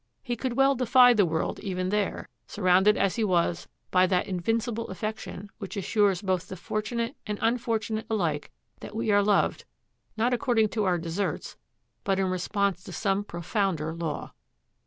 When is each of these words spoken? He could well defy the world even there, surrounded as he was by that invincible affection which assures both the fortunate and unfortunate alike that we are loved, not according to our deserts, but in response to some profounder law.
He 0.23 0.35
could 0.35 0.53
well 0.53 0.73
defy 0.73 1.13
the 1.13 1.27
world 1.27 1.59
even 1.59 1.89
there, 1.89 2.27
surrounded 2.47 2.97
as 2.97 3.17
he 3.17 3.23
was 3.23 3.67
by 3.91 4.07
that 4.07 4.25
invincible 4.25 4.87
affection 4.87 5.51
which 5.59 5.77
assures 5.77 6.23
both 6.23 6.47
the 6.47 6.55
fortunate 6.57 7.15
and 7.27 7.37
unfortunate 7.39 8.07
alike 8.09 8.49
that 8.79 8.95
we 8.95 9.11
are 9.11 9.21
loved, 9.21 9.63
not 10.17 10.33
according 10.33 10.69
to 10.69 10.85
our 10.85 10.97
deserts, 10.97 11.55
but 12.03 12.17
in 12.17 12.25
response 12.31 12.83
to 12.85 12.91
some 12.91 13.23
profounder 13.23 13.93
law. 13.93 14.33